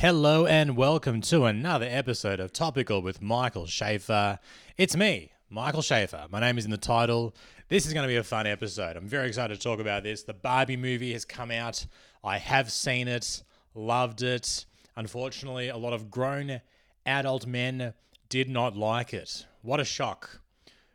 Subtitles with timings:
[0.00, 4.38] Hello and welcome to another episode of Topical with Michael Shafar.
[4.78, 6.30] It's me, Michael Shafar.
[6.30, 7.34] My name is in the title.
[7.68, 8.96] This is going to be a fun episode.
[8.96, 10.22] I'm very excited to talk about this.
[10.22, 11.84] The Barbie movie has come out.
[12.24, 13.42] I have seen it,
[13.74, 14.64] loved it.
[14.96, 16.62] Unfortunately, a lot of grown
[17.04, 17.92] adult men
[18.30, 19.44] did not like it.
[19.60, 20.40] What a shock.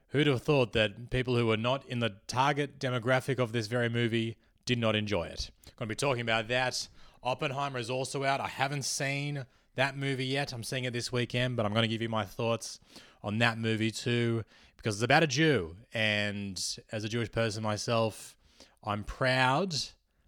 [0.08, 3.88] Who'd have thought that people who were not in the target demographic of this very
[3.88, 5.52] movie did not enjoy it?
[5.78, 6.88] Going to be talking about that.
[7.26, 8.39] Oppenheimer is also out.
[8.39, 10.54] I haven't seen that movie yet.
[10.54, 12.79] I'm seeing it this weekend, but I'm going to give you my thoughts
[13.24, 14.43] on that movie too
[14.78, 15.75] because it's about a Jew.
[15.93, 18.36] And as a Jewish person myself,
[18.84, 19.74] I'm proud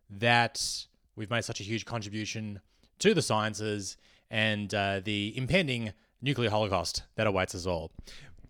[0.09, 2.61] that we've made such a huge contribution
[2.99, 3.95] to the sciences
[4.31, 7.91] and uh, the impending nuclear holocaust that awaits us all.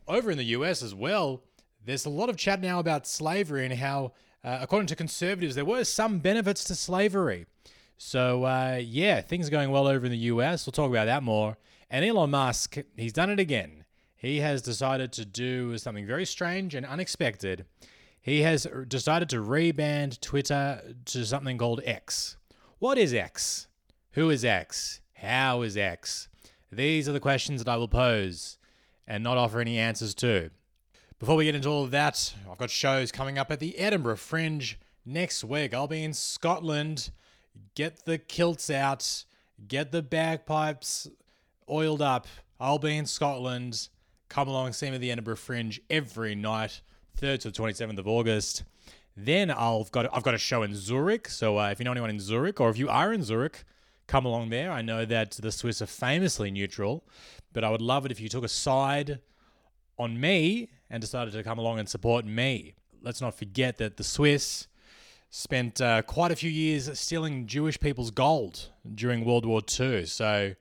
[0.07, 1.43] Over in the US as well,
[1.85, 5.65] there's a lot of chat now about slavery and how, uh, according to conservatives, there
[5.65, 7.45] were some benefits to slavery.
[7.97, 10.65] So, uh, yeah, things are going well over in the US.
[10.65, 11.57] We'll talk about that more.
[11.89, 13.85] And Elon Musk, he's done it again.
[14.15, 17.65] He has decided to do something very strange and unexpected.
[18.21, 22.37] He has decided to reband Twitter to something called X.
[22.79, 23.67] What is X?
[24.11, 25.01] Who is X?
[25.13, 26.27] How is X?
[26.71, 28.57] These are the questions that I will pose
[29.07, 30.49] and not offer any answers to.
[31.19, 34.17] Before we get into all of that, I've got shows coming up at the Edinburgh
[34.17, 35.73] Fringe next week.
[35.73, 37.11] I'll be in Scotland
[37.75, 39.25] get the kilts out,
[39.67, 41.07] get the bagpipes
[41.69, 42.27] oiled up.
[42.59, 43.89] I'll be in Scotland.
[44.29, 46.81] Come along, see me at the Edinburgh Fringe every night,
[47.19, 48.63] 3rd to the 27th of August.
[49.15, 51.27] Then I've got I've got a show in Zurich.
[51.27, 53.63] So uh, if you know anyone in Zurich, or if you are in Zurich,
[54.05, 54.71] come along there.
[54.71, 57.03] I know that the Swiss are famously neutral,
[57.53, 59.19] but I would love it if you took a side
[59.97, 62.75] on me and decided to come along and support me.
[63.01, 64.67] Let's not forget that the Swiss
[65.29, 70.05] spent uh, quite a few years stealing Jewish people's gold during World War II.
[70.05, 70.53] So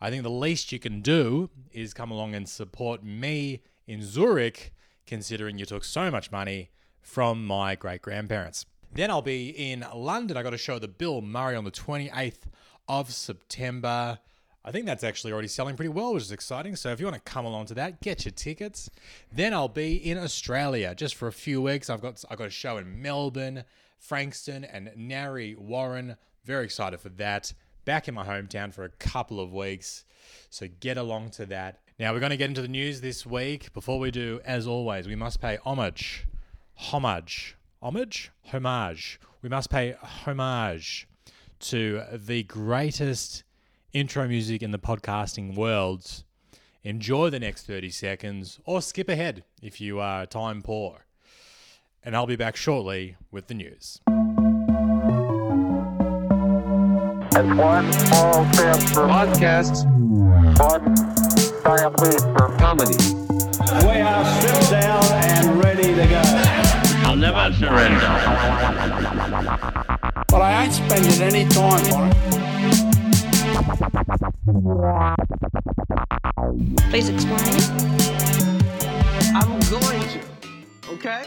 [0.00, 4.72] I think the least you can do is come along and support me in Zurich,
[5.06, 8.66] considering you took so much money from my great grandparents.
[8.92, 10.36] Then I'll be in London.
[10.36, 12.42] I got to show the Bill Murray on the 28th
[12.88, 14.18] of September.
[14.64, 16.74] I think that's actually already selling pretty well, which is exciting.
[16.76, 18.88] So if you want to come along to that, get your tickets.
[19.30, 21.90] Then I'll be in Australia just for a few weeks.
[21.90, 23.64] I've got I've got a show in Melbourne.
[24.04, 26.16] Frankston and Narre Warren.
[26.44, 27.54] Very excited for that.
[27.86, 30.04] Back in my hometown for a couple of weeks.
[30.50, 31.80] So get along to that.
[31.98, 33.72] Now we're going to get into the news this week.
[33.72, 36.26] Before we do, as always, we must pay homage.
[36.74, 37.56] Homage.
[37.82, 38.30] Homage?
[38.52, 39.20] Homage.
[39.40, 39.94] We must pay
[40.26, 41.08] homage
[41.60, 43.42] to the greatest
[43.94, 46.24] intro music in the podcasting world.
[46.82, 51.04] Enjoy the next 30 seconds or skip ahead if you are time poor
[52.04, 54.00] and I'll be back shortly with the news.
[57.36, 59.84] It's one small step for Podcasts,
[60.58, 60.94] one
[61.64, 62.96] giant leap for comedy.
[63.86, 66.22] We are stripped down and ready to go.
[67.06, 68.08] I'll never surrender.
[70.28, 72.16] But I ain't spending any time on it.
[76.90, 77.60] Please explain.
[79.34, 80.20] I'm going to.
[80.92, 81.24] Okay?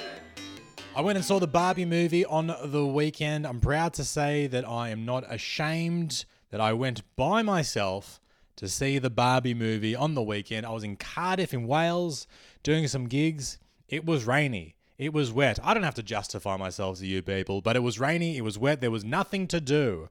[0.97, 3.45] I went and saw the Barbie movie on the weekend.
[3.45, 8.19] I'm proud to say that I am not ashamed that I went by myself
[8.55, 10.65] to see the Barbie movie on the weekend.
[10.65, 12.25] I was in Cardiff in Wales
[12.63, 13.59] doing some gigs.
[13.87, 14.75] It was rainy.
[14.97, 15.59] It was wet.
[15.63, 18.35] I don't have to justify myself to you people, but it was rainy.
[18.35, 18.81] It was wet.
[18.81, 20.09] There was nothing to do.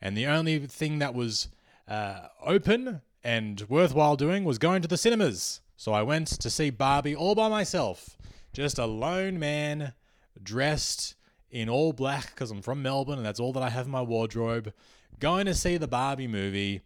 [0.00, 1.48] And the only thing that was
[1.88, 5.62] uh, open and worthwhile doing was going to the cinemas.
[5.76, 8.16] So I went to see Barbie all by myself.
[8.52, 9.94] Just a lone man
[10.42, 11.14] dressed
[11.50, 14.02] in all black because I'm from Melbourne and that's all that I have in my
[14.02, 14.72] wardrobe,
[15.20, 16.82] going to see the Barbie movie,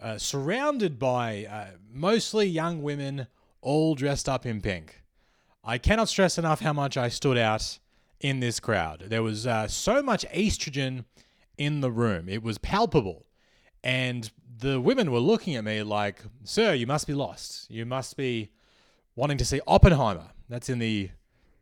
[0.00, 3.26] uh, surrounded by uh, mostly young women,
[3.60, 5.02] all dressed up in pink.
[5.64, 7.78] I cannot stress enough how much I stood out
[8.20, 9.04] in this crowd.
[9.08, 11.04] There was uh, so much estrogen
[11.56, 13.26] in the room, it was palpable.
[13.82, 17.70] And the women were looking at me like, Sir, you must be lost.
[17.70, 18.50] You must be
[19.14, 20.30] wanting to see Oppenheimer.
[20.48, 21.10] That's in the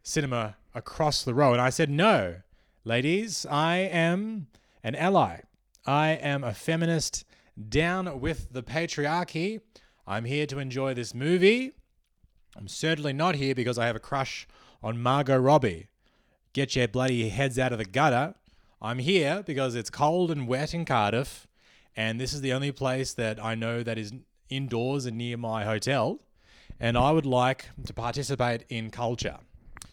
[0.02, 1.52] cinema across the row.
[1.52, 2.36] And I said, No,
[2.84, 4.48] ladies, I am
[4.82, 5.40] an ally.
[5.86, 7.24] I am a feminist
[7.68, 9.60] down with the patriarchy.
[10.06, 11.72] I'm here to enjoy this movie.
[12.56, 14.46] I'm certainly not here because I have a crush
[14.82, 15.88] on Margot Robbie.
[16.52, 18.34] Get your bloody heads out of the gutter.
[18.80, 21.46] I'm here because it's cold and wet in Cardiff,
[21.96, 24.12] and this is the only place that I know that is
[24.50, 26.20] indoors and near my hotel,
[26.80, 29.38] and I would like to participate in culture.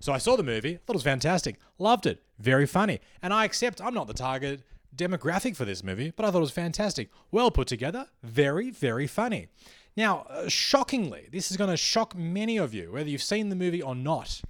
[0.02, 3.00] So I saw the movie, thought it was fantastic, loved it, very funny.
[3.22, 4.62] And I accept I'm not the target
[4.96, 7.10] demographic for this movie, but I thought it was fantastic.
[7.32, 9.48] Well put together, very, very funny.
[9.98, 13.56] Now, uh, shockingly, this is going to shock many of you, whether you've seen the
[13.56, 14.42] movie or not.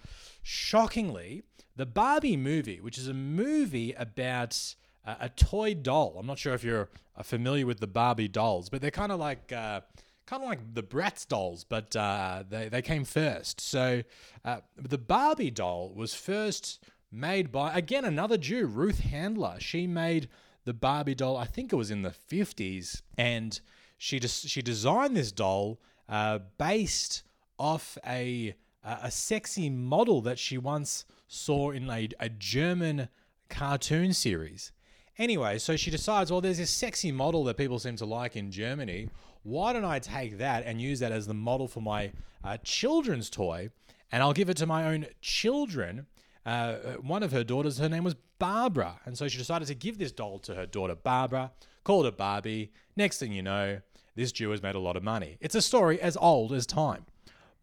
[0.43, 1.43] Shockingly,
[1.75, 4.75] the Barbie movie, which is a movie about
[5.05, 6.17] uh, a toy doll.
[6.19, 9.19] I'm not sure if you're uh, familiar with the Barbie dolls, but they're kind of
[9.19, 9.81] like uh,
[10.29, 13.59] kind of like the Bratz dolls, but uh, they they came first.
[13.59, 14.03] So
[14.45, 19.55] uh, the Barbie doll was first made by again another Jew, Ruth Handler.
[19.59, 20.29] She made
[20.65, 21.35] the Barbie doll.
[21.35, 23.59] I think it was in the 50s, and
[23.97, 27.23] she just she designed this doll uh, based
[27.57, 33.09] off a a sexy model that she once saw in a, a German
[33.49, 34.71] cartoon series.
[35.17, 38.51] Anyway, so she decides, well, there's this sexy model that people seem to like in
[38.51, 39.09] Germany.
[39.49, 42.11] Why don't I take that and use that as the model for my
[42.43, 43.71] uh, children's toy?
[44.11, 46.05] And I'll give it to my own children.
[46.45, 48.99] Uh, one of her daughters, her name was Barbara.
[49.05, 51.51] And so she decided to give this doll to her daughter, Barbara,
[51.83, 52.71] called it Barbie.
[52.95, 53.81] Next thing you know,
[54.15, 55.37] this Jew has made a lot of money.
[55.41, 57.07] It's a story as old as time.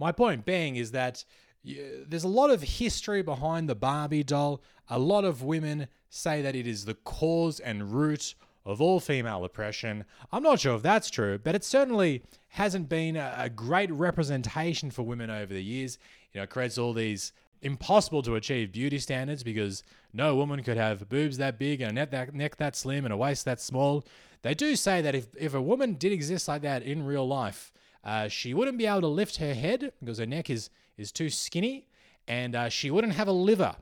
[0.01, 1.25] My point being is that
[1.65, 4.61] there's a lot of history behind the Barbie doll.
[4.89, 8.35] A lot of women say that it is the cause and root
[8.67, 10.05] of all female oppression.
[10.33, 15.03] I'm not sure if that's true, but it certainly hasn't been a, great representation for
[15.03, 15.99] women over the years.
[16.33, 17.33] You know, it creates all these
[17.63, 21.95] impossible to achieve beauty standards because no woman could have boobs that big and a
[21.95, 24.05] neck that, neck that slim and a waist that small.
[24.43, 27.73] They do say that if, if a woman did exist like that in real life,
[28.05, 31.29] uh, she wouldn't be able to lift her head because her neck is is too
[31.29, 31.87] skinny,
[32.27, 33.77] and uh, she wouldn't have a liver.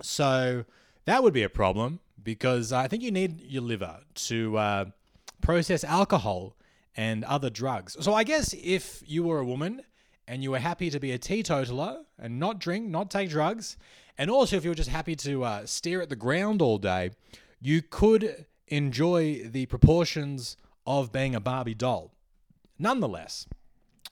[0.00, 0.64] So
[1.04, 4.84] that would be a problem because I think you need your liver to uh,
[5.40, 6.56] process alcohol
[6.96, 7.96] and other drugs.
[8.00, 9.82] So I guess if you were a woman
[10.26, 13.76] and you were happy to be a teetotaler and not drink, not take drugs,
[14.18, 17.10] and also if you were just happy to uh, stare at the ground all day,
[17.60, 20.56] you could enjoy the proportions
[20.86, 22.12] of being a Barbie doll.
[22.78, 23.46] Nonetheless,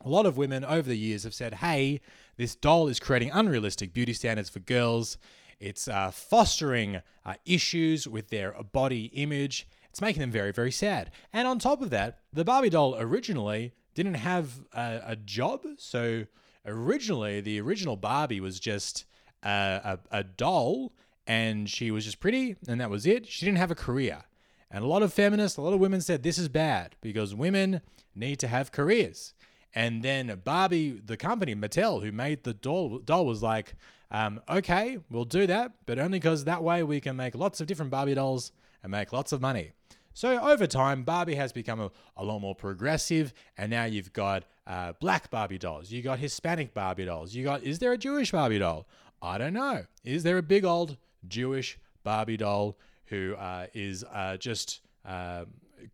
[0.04, 2.00] a lot of women over the years have said, hey,
[2.36, 5.18] this doll is creating unrealistic beauty standards for girls.
[5.60, 9.68] It's uh, fostering uh, issues with their body image.
[9.90, 11.10] It's making them very, very sad.
[11.32, 15.64] And on top of that, the Barbie doll originally didn't have a, a job.
[15.78, 16.26] So
[16.64, 19.04] originally, the original Barbie was just
[19.42, 20.92] a, a, a doll
[21.26, 23.26] and she was just pretty and that was it.
[23.26, 24.24] She didn't have a career.
[24.70, 27.80] And a lot of feminists, a lot of women said this is bad because women
[28.14, 29.34] need to have careers.
[29.74, 33.74] And then Barbie, the company, Mattel, who made the doll, doll was like,
[34.10, 37.66] um, okay, we'll do that, but only because that way we can make lots of
[37.66, 39.72] different Barbie dolls and make lots of money.
[40.14, 44.44] So over time, Barbie has become a, a lot more progressive, and now you've got
[44.66, 47.62] uh, black Barbie dolls, you got Hispanic Barbie dolls, you got.
[47.62, 48.88] Is there a Jewish Barbie doll?
[49.22, 49.84] I don't know.
[50.04, 50.96] Is there a big old
[51.28, 55.44] Jewish Barbie doll who uh, is uh, just uh,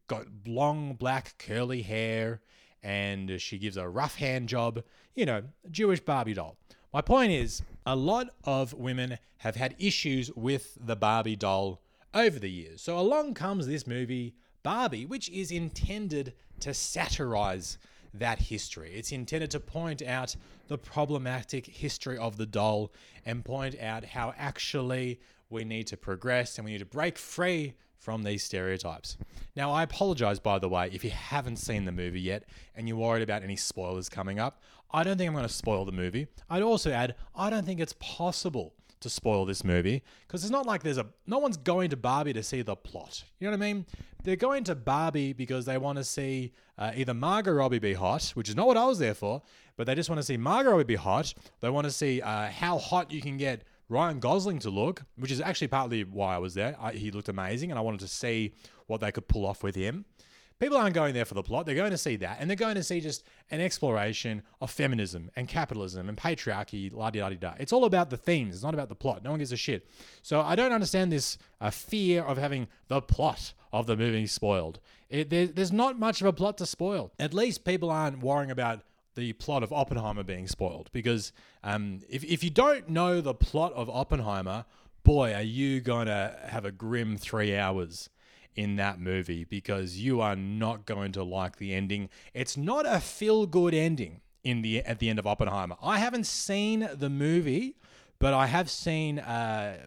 [0.07, 2.41] got long black curly hair
[2.85, 4.85] and she gives a rough hand job,
[5.17, 6.57] you know, Jewish Barbie doll.
[6.93, 11.81] My point is, a lot of women have had issues with the Barbie doll
[12.13, 12.83] over the years.
[12.83, 17.79] So along comes this movie, Barbie, which is intended to satirize
[18.13, 18.93] that history.
[18.95, 20.37] It's intended to point out
[20.69, 22.93] the problematic history of the doll
[23.27, 25.21] and point out how actually
[25.51, 29.17] we need to progress and we need to break free from these stereotypes.
[29.57, 32.45] Now, I apologize, by the way, if you haven't seen the movie yet
[32.77, 34.63] and you're worried about any spoilers coming up.
[34.93, 36.27] I don't think I'm going to spoil the movie.
[36.51, 40.67] I'd also add, I don't think it's possible to spoil this movie because it's not
[40.67, 43.25] like there's a no one's going to Barbie to see the plot.
[43.39, 43.87] You know what I mean?
[44.23, 48.31] They're going to Barbie because they want to see uh, either Margot Robbie be hot,
[48.35, 49.43] which is not what I was there for,
[49.77, 51.35] but they just want to see Margot Robbie be hot.
[51.61, 55.31] They want to see uh, how hot you can get Ryan Gosling to look, which
[55.31, 56.77] is actually partly why I was there.
[56.81, 58.55] I, he looked amazing, and I wanted to see
[58.87, 60.05] what they could pull off with him.
[60.61, 61.67] People aren't going there for the plot.
[61.67, 62.37] They're going to see that.
[62.39, 67.11] And they're going to see just an exploration of feminism and capitalism and patriarchy, la
[67.11, 67.55] di da di da.
[67.59, 68.55] It's all about the themes.
[68.55, 69.25] It's not about the plot.
[69.25, 69.89] No one gives a shit.
[70.23, 74.79] So I don't understand this uh, fear of having the plot of the movie spoiled.
[75.11, 77.11] It, there, there's not much of a plot to spoil.
[77.19, 78.83] At least people aren't worrying about
[79.15, 83.73] the plot of Oppenheimer being spoiled because um, if, if you don't know the plot
[83.75, 84.65] of Oppenheimer,
[85.03, 88.09] boy, are you going to have a grim three hours
[88.57, 92.09] in that movie because you are not going to like the ending.
[92.33, 95.77] It's not a feel good ending in the at the end of Oppenheimer.
[95.83, 97.77] I haven't seen the movie,
[98.19, 99.79] but I have seen uh,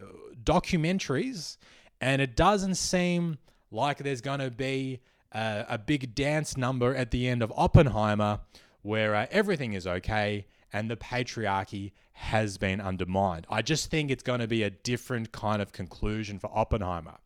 [0.42, 1.56] documentaries,
[2.00, 3.38] and it doesn't seem
[3.70, 5.00] like there's going to be
[5.32, 8.40] uh, a big dance number at the end of Oppenheimer
[8.88, 13.46] where uh, everything is okay and the patriarchy has been undermined.
[13.50, 17.18] I just think it's going to be a different kind of conclusion for Oppenheimer.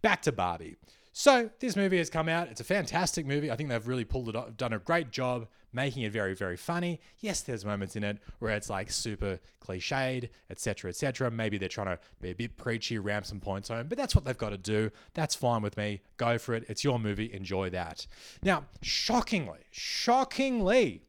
[0.00, 0.76] Back to Barbie.
[1.12, 2.48] So this movie has come out.
[2.48, 3.50] It's a fantastic movie.
[3.50, 6.56] I think they've really pulled it off, done a great job making it very, very
[6.56, 7.00] funny.
[7.20, 11.30] Yes, there's moments in it where it's like super cliched, etc., etc.
[11.30, 14.24] Maybe they're trying to be a bit preachy, ram some points home, but that's what
[14.24, 14.90] they've got to do.
[15.14, 16.02] That's fine with me.
[16.16, 16.64] Go for it.
[16.68, 17.32] It's your movie.
[17.32, 18.06] Enjoy that.
[18.42, 21.02] Now, shockingly, shockingly,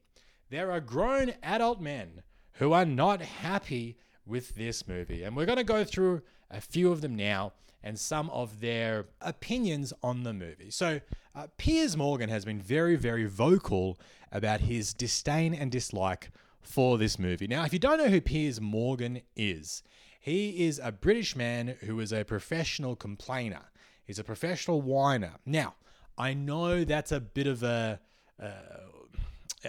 [0.49, 5.23] there are grown adult men who are not happy with this movie.
[5.23, 9.05] And we're going to go through a few of them now and some of their
[9.21, 10.71] opinions on the movie.
[10.71, 11.01] So,
[11.35, 13.99] uh, Piers Morgan has been very, very vocal
[14.31, 17.47] about his disdain and dislike for this movie.
[17.47, 19.83] Now, if you don't know who Piers Morgan is,
[20.19, 23.71] he is a British man who is a professional complainer.
[24.05, 25.33] He's a professional whiner.
[25.45, 25.75] Now,
[26.17, 27.99] I know that's a bit of a.
[28.41, 28.47] Uh,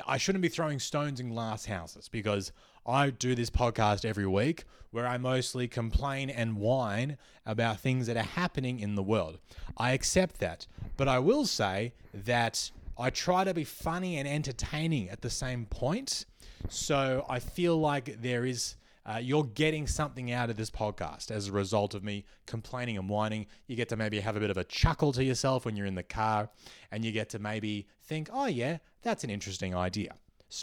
[0.06, 2.52] I shouldn't be throwing stones in glass houses because
[2.86, 8.16] I do this podcast every week where I mostly complain and whine about things that
[8.16, 9.38] are happening in the world.
[9.76, 10.66] I accept that.
[10.96, 15.66] But I will say that I try to be funny and entertaining at the same
[15.66, 16.26] point.
[16.68, 18.76] So I feel like there is.
[19.06, 23.06] Uh, you're getting something out of this podcast as a result of me complaining and
[23.06, 23.44] whining.
[23.66, 25.94] You get to maybe have a bit of a chuckle to yourself when you're in
[25.94, 26.48] the car,
[26.90, 30.14] and you get to maybe think, oh, yeah, that's an interesting idea.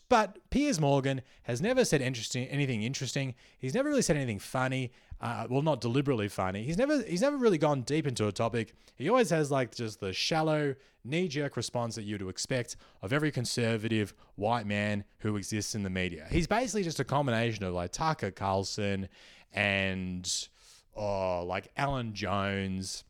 [0.08, 3.36] But Piers Morgan has never said interesting anything interesting.
[3.60, 4.92] He's never really said anything funny.
[5.20, 6.64] Uh, well, not deliberately funny.
[6.64, 8.74] He's never he's never really gone deep into a topic.
[8.96, 14.14] He always has like just the shallow, knee-jerk response that you'd expect of every conservative
[14.36, 16.26] white man who exists in the media.
[16.32, 19.10] He's basically just a combination of like Tucker Carlson
[19.54, 20.48] and
[20.96, 23.04] oh, like Alan Jones,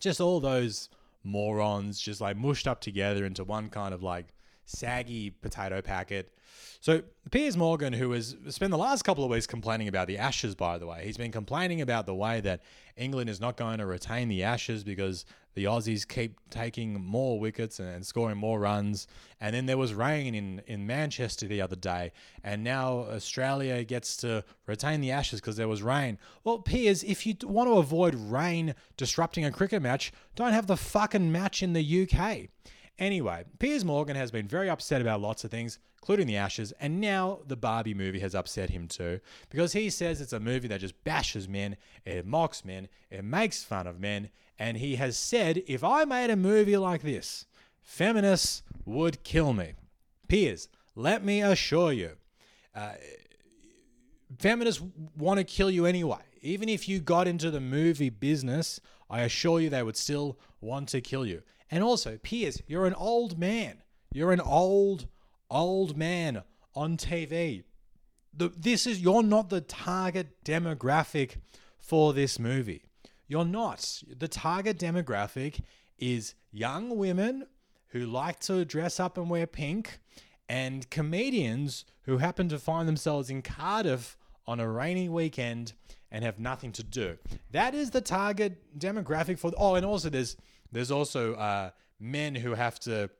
[0.00, 0.88] just all those
[1.28, 6.32] morons just like mushed up together into one kind of like saggy potato packet.
[6.80, 10.54] So Piers Morgan, who has spent the last couple of weeks complaining about the Ashes,
[10.54, 12.62] by the way, he's been complaining about the way that
[12.96, 15.24] England is not going to retain the Ashes because
[15.58, 19.08] the Aussies keep taking more wickets and scoring more runs.
[19.40, 22.12] And then there was rain in, in Manchester the other day,
[22.44, 26.16] and now Australia gets to retain the Ashes because there was rain.
[26.44, 30.76] Well, Piers, if you want to avoid rain disrupting a cricket match, don't have the
[30.76, 32.50] fucking match in the UK.
[32.96, 37.00] Anyway, Piers Morgan has been very upset about lots of things, including the Ashes, and
[37.00, 39.18] now the Barbie movie has upset him too,
[39.50, 43.64] because he says it's a movie that just bashes men, it mocks men, it makes
[43.64, 47.46] fun of men, and he has said, if I made a movie like this,
[47.80, 49.74] feminists would kill me.
[50.26, 52.12] Piers, let me assure you,
[52.74, 52.94] uh,
[54.38, 54.82] feminists
[55.16, 56.18] want to kill you anyway.
[56.42, 60.88] Even if you got into the movie business, I assure you they would still want
[60.90, 61.42] to kill you.
[61.70, 63.82] And also, Piers, you're an old man.
[64.12, 65.06] You're an old,
[65.50, 66.42] old man
[66.74, 67.64] on TV.
[68.32, 71.36] The, this is you're not the target demographic
[71.78, 72.87] for this movie.
[73.28, 74.02] You're not.
[74.16, 75.60] The target demographic
[75.98, 77.46] is young women
[77.88, 80.00] who like to dress up and wear pink
[80.48, 84.16] and comedians who happen to find themselves in Cardiff
[84.46, 85.74] on a rainy weekend
[86.10, 87.18] and have nothing to do.
[87.50, 89.52] That is the target demographic for.
[89.58, 90.36] Oh, and also there's
[90.72, 91.70] there's also uh,
[92.00, 93.10] men who have to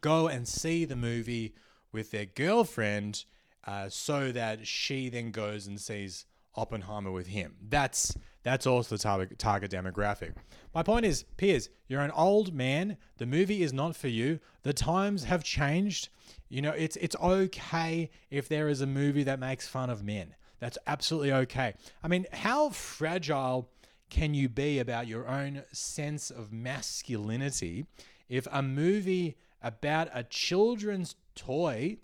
[0.00, 1.54] go and see the movie
[1.90, 3.24] with their girlfriend
[3.64, 6.24] uh, so that she then goes and sees
[6.56, 7.56] Oppenheimer with him.
[7.68, 10.34] That's that's also the target target demographic.
[10.74, 12.96] My point is, Piers, you're an old man.
[13.18, 14.40] The movie is not for you.
[14.62, 16.10] The times have changed.
[16.48, 20.34] You know, it's it's okay if there is a movie that makes fun of men.
[20.58, 21.74] That's absolutely okay.
[22.02, 23.68] I mean, how fragile
[24.08, 27.86] can you be about your own sense of masculinity
[28.28, 31.96] if a movie about a children's toy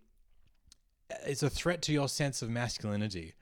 [1.26, 3.34] is a threat to your sense of masculinity?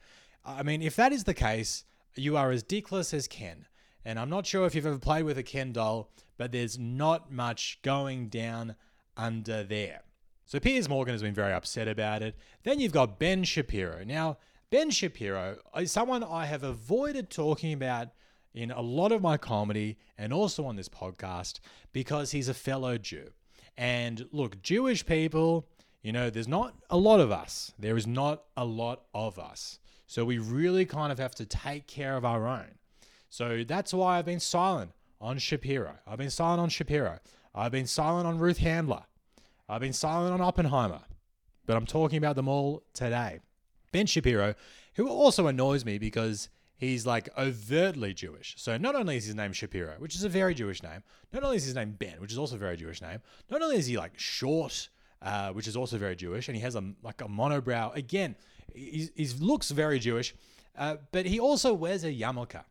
[0.45, 1.85] I mean, if that is the case,
[2.17, 3.67] you are as dickless as Ken.
[4.05, 7.31] And I'm not sure if you've ever played with a Ken doll, but there's not
[7.31, 8.77] much going down
[9.17, 10.03] under there.
[10.47, 12.35] So Piers Morgan has been very upset about it.
[12.65, 14.03] Then you've got Ben Shapiro.
[14.05, 14.39] Now,
[14.71, 18.09] Ben Shapiro is someone I have avoided talking about
[18.55, 21.61] in a lot of my comedy and also on this podcast
[21.93, 23.31] because he's a fellow Jew.
[23.77, 25.69] And look, Jewish people,
[26.03, 27.73] you know, there's not a lot of us.
[27.79, 29.80] There is not a lot of us.
[30.11, 32.67] So we really kind of have to take care of our own.
[33.29, 34.91] So that's why I've been silent
[35.21, 35.99] on Shapiro.
[36.05, 37.21] I've been silent on Shapiro.
[37.55, 39.05] I've been silent on Ruth Handler.
[39.69, 41.03] I've been silent on Oppenheimer.
[41.65, 43.39] But I'm talking about them all today.
[43.93, 44.57] Ben Shapiro,
[44.95, 48.57] who also annoys me because he's like overtly Jewish.
[48.59, 51.59] So not only is his name Shapiro, which is a very Jewish name, not only
[51.59, 53.97] is his name Ben, which is also a very Jewish name, not only is he
[53.97, 54.89] like short,
[55.23, 57.95] uh, which is also very Jewish, and he has a like a monobrow.
[57.95, 58.35] Again,
[58.75, 60.35] he, looks very Jewish,
[60.77, 62.63] uh, but he also wears a yarmulke,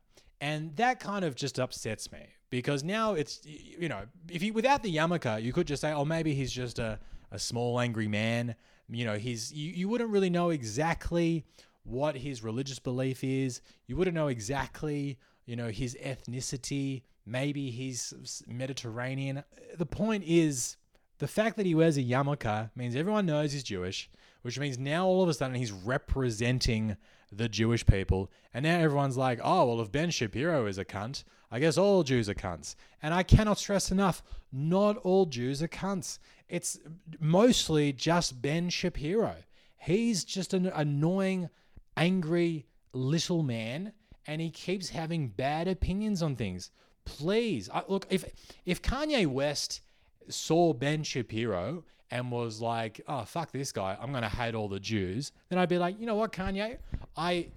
[0.42, 4.84] and that kind of just upsets me because now it's you know if he without
[4.84, 7.00] the yarmulke you could just say oh maybe he's just a,
[7.32, 8.56] a small angry man.
[8.90, 11.46] You know he's you, you wouldn't really know exactly
[11.84, 13.62] what his religious belief is.
[13.88, 17.04] You wouldn't know exactly you know his ethnicity.
[17.26, 19.44] Maybe he's mediterranean.
[19.78, 20.78] The point is
[21.20, 24.10] the fact that he wears a yarmulke means everyone knows he's Jewish,
[24.42, 26.98] which means now all of a sudden he's representing
[27.32, 28.32] the Jewish people.
[28.54, 32.04] And now everyone's like, oh, well, if Ben Shapiro is a cunt, I guess all
[32.04, 32.76] Jews are cunts.
[33.02, 36.20] And I cannot stress enough, not all Jews are cunts.
[36.48, 36.80] It's
[37.20, 39.36] mostly just Ben Shapiro.
[39.78, 41.50] He's just an annoying,
[41.96, 43.94] angry little man,
[44.26, 46.72] and he keeps having bad opinions on things.
[47.06, 48.26] Please, I, look, if
[48.66, 49.82] if Kanye West
[50.30, 54.80] saw Ben Shapiro and was like, "Oh fuck this guy, I'm gonna hate all the
[54.80, 56.78] Jews," then I'd be like, "You know what, Kanye?
[57.16, 57.50] I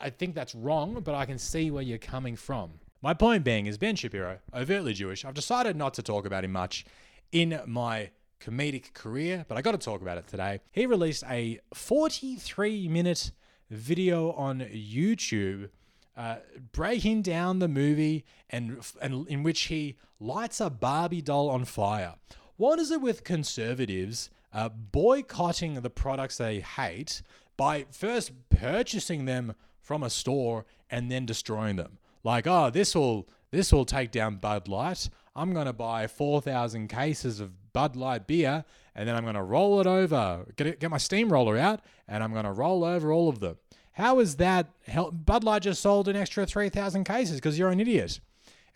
[0.00, 3.66] I think that's wrong, but I can see where you're coming from." My point being
[3.66, 5.24] is Ben Shapiro, overtly Jewish.
[5.24, 6.84] I've decided not to talk about him much
[7.30, 10.60] in my comedic career, but I got to talk about it today.
[10.72, 13.32] He released a 43 minute
[13.70, 15.70] video on YouTube
[16.18, 16.36] uh,
[16.72, 22.16] breaking down the movie and, and in which he lights a Barbie doll on fire.
[22.56, 27.22] What is it with conservatives uh, boycotting the products they hate
[27.56, 31.98] by first purchasing them from a store and then destroying them?
[32.24, 35.08] Like, oh, this will this will take down Bud Light.
[35.36, 38.64] I'm gonna buy four thousand cases of Bud Light beer,
[38.96, 42.34] and then I'm gonna roll it over, get it, get my steamroller out, and I'm
[42.34, 43.56] gonna roll over all of them.
[43.98, 44.68] How is that?
[44.86, 48.20] Hell, Bud Light just sold an extra 3,000 cases because you're an idiot.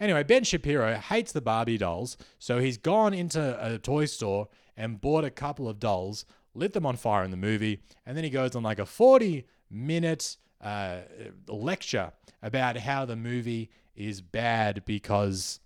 [0.00, 5.00] Anyway, Ben Shapiro hates the Barbie dolls, so he's gone into a toy store and
[5.00, 6.24] bought a couple of dolls,
[6.54, 9.46] lit them on fire in the movie, and then he goes on like a 40
[9.70, 11.02] minute uh,
[11.46, 12.10] lecture
[12.42, 15.60] about how the movie is bad because,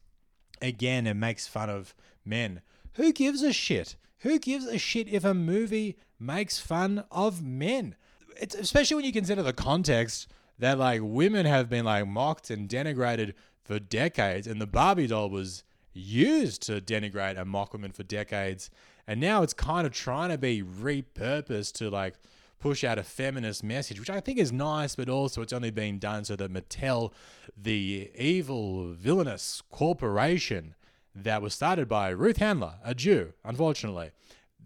[0.61, 1.95] again, it makes fun of
[2.27, 2.61] men.
[2.97, 3.97] Who gives a shit?
[4.19, 7.97] Who gives a shit if a movie makes fun of men?
[8.39, 12.69] It's especially when you consider the context that like women have been like mocked and
[12.69, 18.03] denigrated for decades, and the Barbie doll was used to denigrate and mock women for
[18.03, 18.71] decades,
[19.07, 22.15] and now it's kind of trying to be repurposed to like
[22.59, 25.99] push out a feminist message, which I think is nice, but also it's only being
[25.99, 27.13] done so that Mattel,
[27.57, 30.75] the evil, villainous corporation
[31.15, 34.11] that was started by Ruth Handler, a Jew, unfortunately,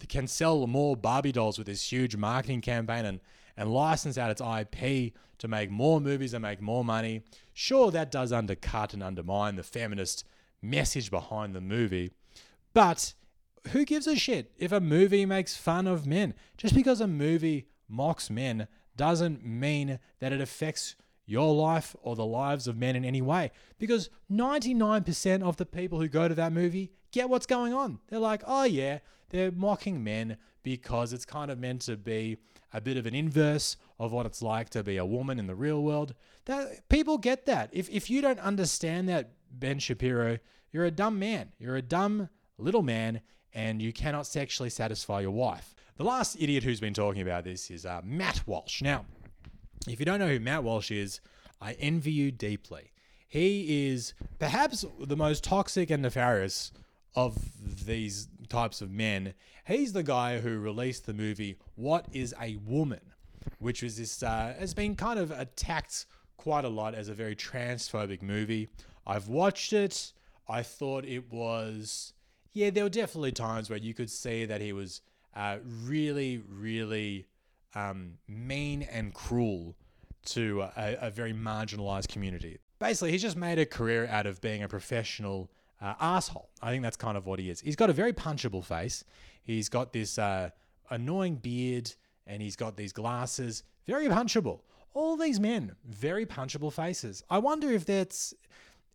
[0.08, 3.20] can sell more Barbie dolls with this huge marketing campaign and,
[3.60, 7.22] and license out its IP to make more movies and make more money.
[7.52, 10.24] Sure, that does undercut and undermine the feminist
[10.62, 12.10] message behind the movie,
[12.72, 13.12] but
[13.68, 16.32] who gives a shit if a movie makes fun of men?
[16.56, 20.96] Just because a movie mocks men doesn't mean that it affects
[21.30, 23.52] your life or the lives of men in any way.
[23.78, 28.00] Because 99% of the people who go to that movie get what's going on.
[28.08, 28.98] They're like, oh yeah,
[29.30, 32.38] they're mocking men because it's kind of meant to be
[32.72, 35.54] a bit of an inverse of what it's like to be a woman in the
[35.54, 36.14] real world.
[36.46, 37.70] That people get that.
[37.72, 40.38] If if you don't understand that, Ben Shapiro,
[40.72, 41.52] you're a dumb man.
[41.58, 43.20] You're a dumb little man,
[43.52, 45.74] and you cannot sexually satisfy your wife.
[45.96, 48.82] The last idiot who's been talking about this is uh, Matt Walsh.
[48.82, 49.04] Now,
[49.88, 51.20] if you don't know who Matt Walsh is,
[51.60, 52.92] I envy you deeply.
[53.28, 56.72] He is perhaps the most toxic and nefarious
[57.14, 57.36] of
[57.86, 59.34] these types of men.
[59.66, 63.00] He's the guy who released the movie What is a Woman,
[63.58, 67.36] which was this uh, has been kind of attacked quite a lot as a very
[67.36, 68.68] transphobic movie.
[69.06, 70.12] I've watched it.
[70.48, 72.12] I thought it was
[72.52, 72.70] yeah.
[72.70, 75.02] There were definitely times where you could see that he was
[75.36, 77.26] uh, really, really
[77.74, 79.76] um, mean and cruel
[80.26, 82.58] to a, a very marginalized community.
[82.78, 86.50] Basically, he's just made a career out of being a professional uh, asshole.
[86.62, 87.60] I think that's kind of what he is.
[87.60, 89.04] He's got a very punchable face.
[89.42, 90.50] He's got this uh,
[90.90, 91.92] annoying beard
[92.26, 93.62] and he's got these glasses.
[93.86, 94.60] Very punchable.
[94.92, 97.22] All these men, very punchable faces.
[97.30, 98.34] I wonder if that's.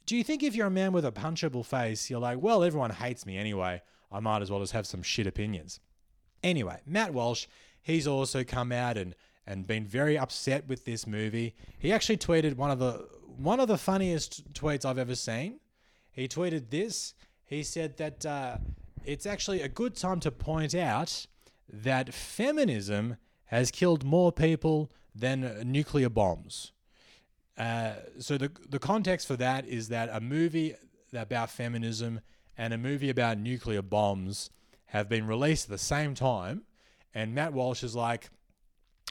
[0.06, 2.92] Do you think if you're a man with a punchable face, you're like, well, everyone
[2.92, 3.82] hates me anyway.
[4.12, 5.80] I might as well just have some shit opinions.
[6.44, 7.48] Anyway, Matt Walsh,
[7.86, 9.16] he's also come out and
[9.48, 11.54] and been very upset with this movie.
[11.78, 15.60] He actually tweeted one of the one of the funniest tweets I've ever seen.
[16.12, 17.14] He tweeted this.
[17.46, 18.58] He said that uh,
[19.06, 21.28] it's actually a good time to point out
[21.72, 26.72] that feminism has killed more people than nuclear bombs.
[27.58, 30.74] Uh, so the the context for that is that a movie
[31.14, 32.20] about feminism
[32.58, 34.50] and a movie about nuclear bombs
[34.88, 36.64] have been released at the same time,
[37.16, 38.30] and Matt Walsh is like,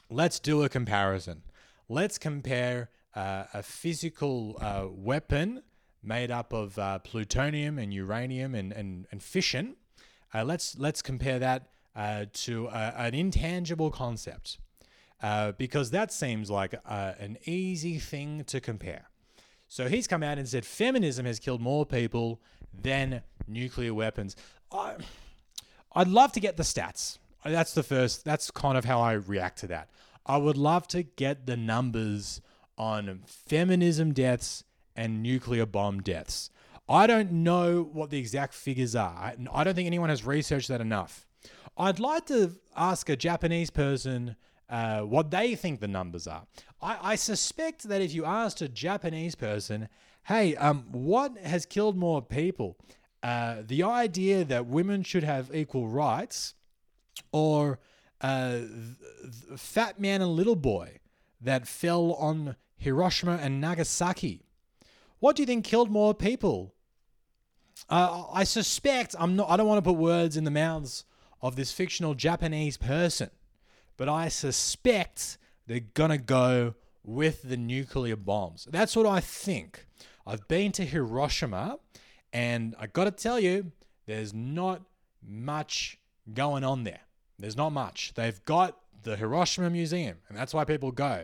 [0.09, 1.41] let's do a comparison.
[1.89, 5.63] Let's compare uh, a physical uh, weapon
[6.03, 9.75] made up of uh, plutonium and uranium and, and, and fission.
[10.33, 14.59] Uh, let's let's compare that uh, to uh, an intangible concept
[15.57, 19.09] because that seems like an easy thing to compare.
[19.67, 22.39] So he's come out and said feminism has killed more people
[22.71, 24.35] than nuclear weapons.
[24.71, 24.95] I,
[25.95, 27.17] I'd love to get the stats.
[27.45, 28.25] That's the first.
[28.25, 29.89] That's kind of how I react to that.
[30.25, 32.41] I would love to get the numbers
[32.77, 34.63] on feminism deaths
[34.95, 36.49] and nuclear bomb deaths.
[36.89, 39.33] I don't know what the exact figures are.
[39.51, 41.27] I don't think anyone has researched that enough.
[41.77, 44.35] I'd like to ask a Japanese person
[44.69, 46.45] uh, what they think the numbers are.
[46.81, 49.89] I, I suspect that if you asked a Japanese person,
[50.23, 52.77] hey, um, what has killed more people?
[53.21, 56.53] Uh, the idea that women should have equal rights
[57.31, 57.79] or
[58.21, 58.59] uh,
[59.57, 60.99] Fat Man and Little Boy
[61.41, 64.41] that fell on Hiroshima and Nagasaki.
[65.19, 66.73] What do you think killed more people?
[67.89, 69.49] Uh, I suspect I'm not.
[69.49, 71.05] I don't want to put words in the mouths
[71.41, 73.29] of this fictional Japanese person,
[73.97, 78.67] but I suspect they're gonna go with the nuclear bombs.
[78.69, 79.85] That's what I think.
[80.25, 81.77] I've been to Hiroshima,
[82.33, 83.71] and I gotta tell you,
[84.05, 84.81] there's not
[85.21, 85.99] much
[86.33, 87.01] going on there.
[87.39, 88.13] There's not much.
[88.15, 91.23] They've got the Hiroshima Museum, and that's why people go.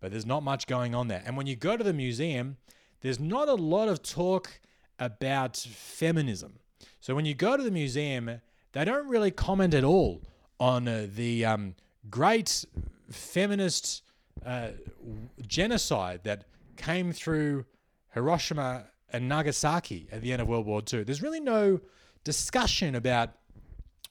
[0.00, 1.22] But there's not much going on there.
[1.26, 2.56] And when you go to the museum,
[3.02, 4.60] there's not a lot of talk
[4.98, 6.58] about feminism.
[7.00, 8.40] So when you go to the museum,
[8.72, 10.22] they don't really comment at all
[10.58, 11.74] on uh, the um,
[12.10, 12.64] great
[13.10, 14.02] feminist
[14.44, 14.68] uh,
[15.46, 16.44] genocide that
[16.76, 17.64] came through
[18.14, 21.04] Hiroshima and Nagasaki at the end of World War II.
[21.04, 21.80] There's really no
[22.24, 23.30] discussion about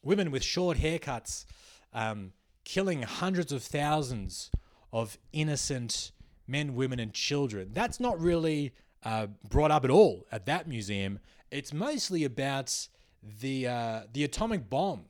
[0.04, 1.46] women with short haircuts
[1.94, 2.34] um,
[2.64, 4.52] killing hundreds of thousands
[4.92, 6.12] of innocent
[6.48, 7.70] men, women, and children.
[7.74, 11.20] That's not really uh, brought up at all at that museum.
[11.52, 12.88] It's mostly about
[13.42, 15.06] the uh, the atomic bomb.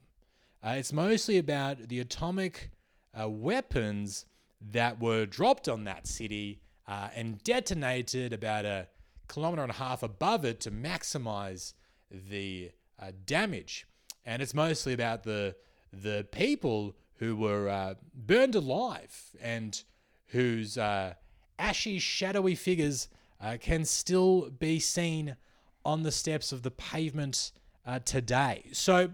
[0.63, 2.71] Uh, it's mostly about the atomic
[3.19, 4.25] uh, weapons
[4.71, 8.87] that were dropped on that city uh, and detonated about a
[9.27, 11.73] kilometer and a half above it to maximize
[12.11, 12.71] the
[13.01, 13.85] uh, damage.
[14.29, 15.55] And it's mostly about the
[15.91, 19.81] the people who were uh, burned alive and
[20.27, 21.15] whose uh,
[21.57, 23.09] ashy, shadowy figures
[23.41, 25.35] uh, can still be seen
[25.83, 27.51] on the steps of the pavement
[27.87, 28.65] uh, today.
[28.71, 29.09] So,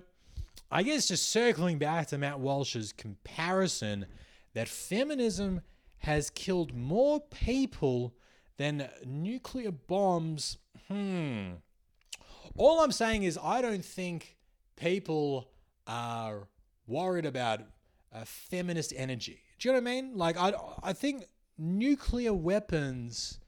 [0.69, 4.07] I guess just circling back to Matt Walsh's comparison
[4.53, 5.61] that feminism
[5.99, 8.13] has killed more people
[8.57, 10.57] than nuclear bombs.
[10.89, 11.51] Hmm.
[12.57, 14.34] All I'm saying is, I don't think
[14.75, 15.49] people
[15.87, 16.47] are
[16.87, 17.61] worried about
[18.13, 19.41] uh, feminist energy.
[19.59, 20.17] Do you know what I mean?
[20.17, 21.25] Like, I, I think
[21.57, 23.39] nuclear weapons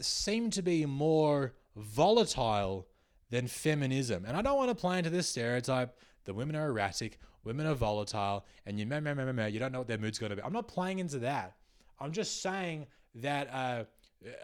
[0.00, 2.88] seem to be more volatile
[3.30, 4.24] than feminism.
[4.26, 7.74] And I don't want to play into this stereotype that women are erratic, women are
[7.74, 10.36] volatile, and you, meh, meh, meh, meh, you don't know what their mood's going to
[10.36, 10.42] be.
[10.42, 11.56] I'm not playing into that.
[12.00, 13.84] I'm just saying that uh,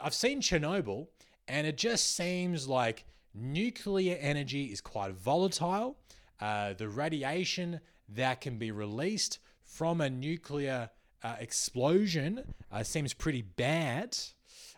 [0.03, 1.09] I've seen Chernobyl,
[1.49, 5.97] and it just seems like nuclear energy is quite volatile.
[6.41, 10.91] Uh, the radiation that can be released from a nuclear
[11.23, 14.17] uh, explosion uh, seems pretty bad,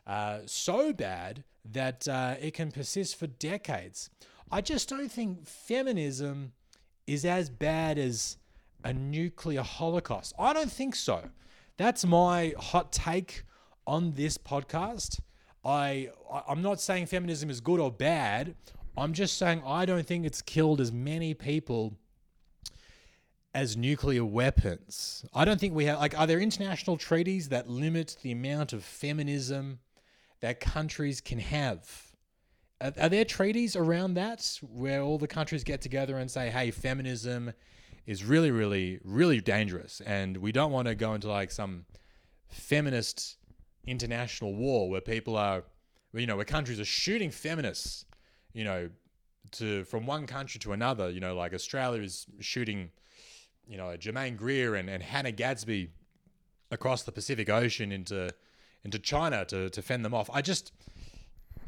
[0.07, 4.11] uh, so bad that uh, it can persist for decades.
[4.51, 6.53] I just don't think feminism
[7.07, 8.37] is as bad as
[8.85, 10.35] a nuclear holocaust.
[10.39, 11.31] I don't think so.
[11.77, 13.45] That's my hot take
[13.87, 15.21] on this podcast.
[15.65, 16.11] I
[16.47, 18.55] I'm not saying feminism is good or bad.
[18.97, 21.97] I'm just saying I don't think it's killed as many people
[23.55, 25.25] as nuclear weapons.
[25.35, 28.85] I don't think we have like are there international treaties that limit the amount of
[28.85, 29.79] feminism
[30.41, 31.89] that countries can have?
[32.81, 36.71] Are, are there treaties around that where all the countries get together and say, "Hey,
[36.71, 37.53] feminism
[38.05, 41.85] is really really really dangerous and we don't want to go into like some
[42.49, 43.37] feminist
[43.87, 45.65] international war where people are
[46.15, 48.05] you know where countries are shooting feminists
[48.53, 48.89] you know
[49.51, 52.91] to from one country to another you know like australia is shooting
[53.67, 55.91] you know germaine greer and, and hannah gadsby
[56.71, 58.31] across the pacific ocean into
[58.85, 60.73] into china to, to fend them off i just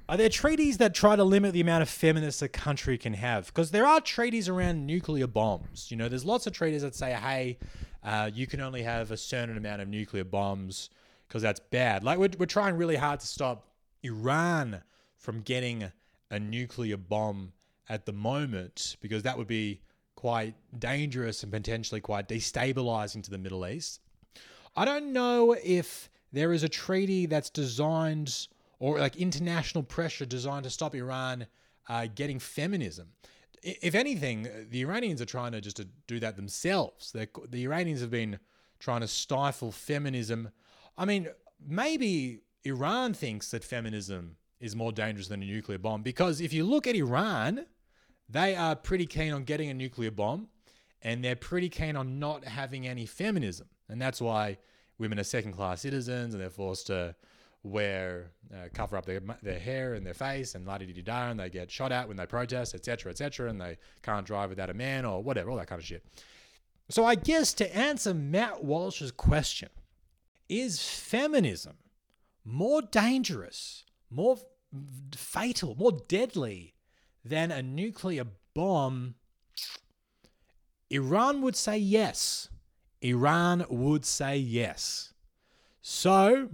[0.07, 3.47] are there treaties that try to limit the amount of feminists a country can have?
[3.47, 5.91] Because there are treaties around nuclear bombs.
[5.91, 7.57] You know, there's lots of treaties that say, hey,
[8.03, 10.91] uh, you can only have a certain amount of nuclear bombs
[11.29, 12.05] because that's bad.
[12.05, 13.69] Like, we're, we're trying really hard to stop
[14.03, 14.83] Iran
[15.17, 15.91] from getting
[16.31, 17.53] a nuclear bomb
[17.89, 19.81] at the moment because that would be
[20.17, 24.01] quite dangerous and potentially quite destabilizing to the Middle East.
[24.77, 30.65] I don't know if there is a treaty that's designed or like international pressure designed
[30.65, 31.47] to stop Iran
[31.89, 33.09] uh, getting feminism.
[33.63, 37.13] If anything, the Iranians are trying to just to do that themselves.
[37.13, 38.39] They're, the Iranians have been
[38.79, 40.51] trying to stifle feminism.
[40.97, 41.29] I mean,
[41.67, 46.65] maybe Iran thinks that feminism is more dangerous than a nuclear bomb because if you
[46.65, 47.67] look at Iran,
[48.29, 50.49] they are pretty keen on getting a nuclear bomb
[51.03, 53.69] and they're pretty keen on not having any feminism.
[53.89, 54.59] And that's why
[54.99, 57.15] women are second class citizens and they're forced to
[57.63, 61.41] wear, uh, cover up their, their hair and their face and la di da, and
[61.41, 64.75] they get shot at when they protest, etc., etc., and they can't drive without a
[64.75, 66.05] man or whatever, all that kind of shit.
[66.91, 69.71] So I guess to answer Matt Walsh's question,
[70.49, 71.77] is feminism
[72.45, 74.39] more dangerous, more
[75.17, 76.75] fatal, more deadly
[77.25, 79.15] than a nuclear bomb?
[80.91, 82.49] Iran would say yes.
[83.01, 85.13] Iran would say yes.
[85.83, 86.49] So,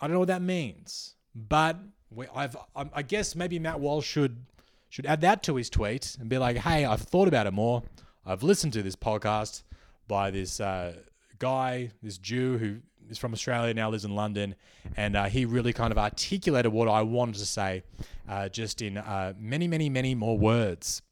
[0.00, 1.78] I don't know what that means, but
[2.10, 4.44] we, I've, I guess maybe Matt Walsh should
[4.90, 7.82] should add that to his tweet and be like, "Hey, I've thought about it more.
[8.26, 9.62] I've listened to this podcast
[10.06, 10.96] by this uh,
[11.38, 12.80] guy, this Jew who
[13.12, 14.54] is from Australia now lives in London,
[14.96, 17.84] and uh, he really kind of articulated what I wanted to say,
[18.28, 21.02] uh, just in uh, many, many, many more words."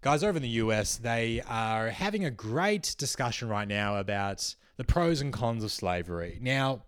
[0.00, 4.84] Guys, over in the US, they are having a great discussion right now about the
[4.84, 6.38] pros and cons of slavery.
[6.40, 6.84] Now,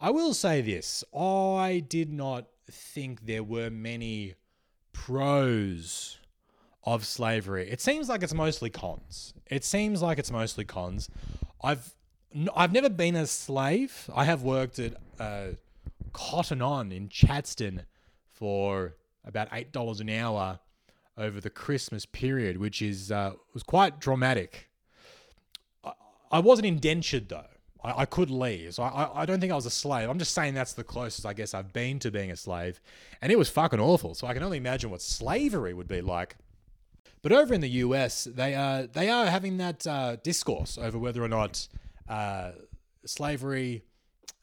[0.00, 4.34] I will say this I did not think there were many
[4.92, 6.18] pros
[6.84, 7.70] of slavery.
[7.70, 9.32] It seems like it's mostly cons.
[9.46, 11.08] It seems like it's mostly cons.
[11.62, 11.94] I've
[12.56, 14.10] I've never been a slave.
[14.14, 15.48] I have worked at uh,
[16.12, 17.82] Cotton On in Chadstone
[18.32, 18.94] for
[19.24, 20.58] about eight dollars an hour
[21.16, 24.68] over the Christmas period, which is uh, was quite dramatic.
[25.84, 25.92] I,
[26.32, 27.46] I wasn't indentured though.
[27.84, 30.08] I, I could leave, so I, I- don't think I was a slave.
[30.10, 32.80] I'm just saying that's the closest I guess I've been to being a slave,
[33.22, 34.14] and it was fucking awful.
[34.14, 36.36] So I can only imagine what slavery would be like.
[37.22, 41.22] But over in the US, they are they are having that uh, discourse over whether
[41.22, 41.68] or not
[42.08, 42.52] uh,
[43.04, 43.84] slavery,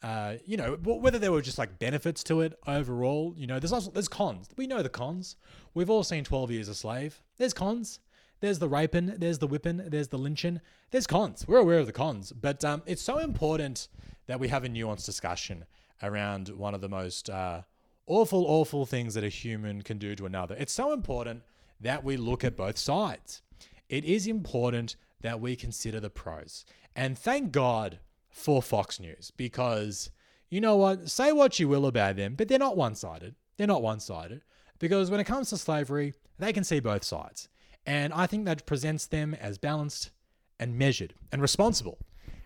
[0.04, 3.34] uh, you know, whether there were just like benefits to it overall.
[3.38, 4.50] You know, there's also there's cons.
[4.58, 5.36] We know the cons.
[5.74, 7.22] We've all seen Twelve Years a Slave.
[7.38, 8.00] There's cons.
[8.40, 9.14] There's the raping.
[9.18, 9.78] There's the whipping.
[9.78, 10.62] There's the lynching.
[10.90, 11.48] There's cons.
[11.48, 13.88] We're aware of the cons, but um, it's so important
[14.28, 15.66] that we have a nuanced discussion
[16.04, 17.62] around one of the most uh,
[18.08, 20.56] awful, awful things that a human can do to another.
[20.58, 21.44] It's so important
[21.80, 23.42] that we look at both sides.
[23.90, 26.66] It is important that we consider the pros.
[26.96, 30.10] And thank God for Fox News because
[30.50, 31.10] you know what?
[31.10, 33.36] Say what you will about them, but they're not one sided.
[33.58, 34.42] They're not one sided
[34.80, 37.48] because when it comes to slavery, they can see both sides.
[37.86, 40.12] And I think that presents them as balanced
[40.60, 41.98] and measured and responsible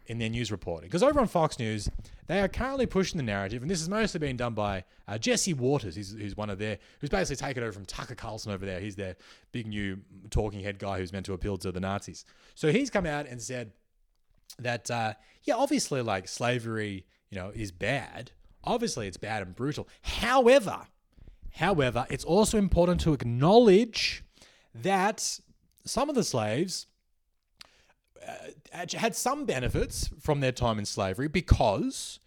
[0.07, 0.87] in their news reporting.
[0.87, 1.89] Because over on Fox News,
[2.27, 5.53] they are currently pushing the narrative, and this is mostly being done by uh, Jesse
[5.53, 8.79] Watters, who's, who's one of their, who's basically taken over from Tucker Carlson over there.
[8.79, 9.15] He's their
[9.51, 12.25] big new talking head guy who's meant to appeal to the Nazis.
[12.55, 13.71] So he's come out and said
[14.59, 15.13] that, uh,
[15.43, 18.31] yeah, obviously, like slavery, you know, is bad.
[18.63, 19.87] Obviously, it's bad and brutal.
[20.01, 20.87] However,
[21.51, 24.23] however, it's also important to acknowledge
[24.73, 25.39] that
[25.85, 26.87] some of the slaves
[28.71, 32.19] had some benefits from their time in slavery because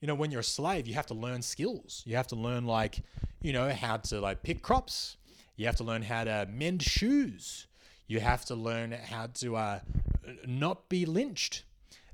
[0.00, 2.02] you know when you're a slave you have to learn skills.
[2.06, 3.02] You have to learn like
[3.40, 5.16] you know how to like pick crops.
[5.56, 7.66] You have to learn how to mend shoes.
[8.06, 9.80] You have to learn how to uh,
[10.46, 11.64] not be lynched.